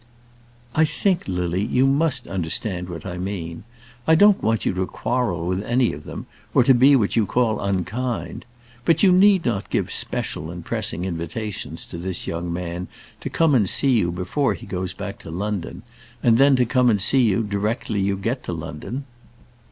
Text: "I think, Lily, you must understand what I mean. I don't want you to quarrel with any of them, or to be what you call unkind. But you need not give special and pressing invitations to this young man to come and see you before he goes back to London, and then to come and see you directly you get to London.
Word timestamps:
"I 0.73 0.83
think, 0.83 1.25
Lily, 1.27 1.61
you 1.63 1.85
must 1.85 2.25
understand 2.27 2.89
what 2.89 3.05
I 3.05 3.19
mean. 3.19 3.65
I 4.07 4.15
don't 4.15 4.41
want 4.41 4.65
you 4.65 4.73
to 4.73 4.87
quarrel 4.87 5.45
with 5.45 5.61
any 5.63 5.93
of 5.93 6.05
them, 6.05 6.25
or 6.55 6.63
to 6.63 6.73
be 6.73 6.95
what 6.95 7.15
you 7.15 7.27
call 7.27 7.59
unkind. 7.61 8.43
But 8.83 9.03
you 9.03 9.11
need 9.11 9.45
not 9.45 9.69
give 9.69 9.91
special 9.91 10.49
and 10.49 10.65
pressing 10.65 11.05
invitations 11.05 11.85
to 11.85 11.99
this 11.99 12.25
young 12.25 12.51
man 12.51 12.87
to 13.19 13.29
come 13.29 13.53
and 13.53 13.69
see 13.69 13.91
you 13.91 14.11
before 14.11 14.55
he 14.55 14.65
goes 14.65 14.91
back 14.93 15.19
to 15.19 15.29
London, 15.29 15.83
and 16.23 16.39
then 16.39 16.55
to 16.55 16.65
come 16.65 16.89
and 16.89 16.99
see 16.99 17.21
you 17.21 17.43
directly 17.43 18.01
you 18.01 18.17
get 18.17 18.43
to 18.45 18.53
London. 18.53 19.05